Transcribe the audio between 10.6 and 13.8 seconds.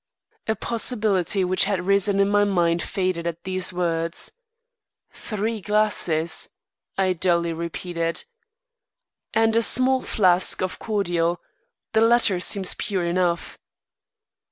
of cordial. The latter seems pure enough."